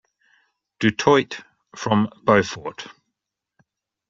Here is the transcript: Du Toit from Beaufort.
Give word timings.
Du 0.79 0.89
Toit 0.97 1.41
from 1.75 2.09
Beaufort. 2.23 2.87